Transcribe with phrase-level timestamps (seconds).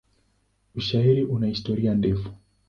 [0.75, 2.29] Ushairi una historia ndefu.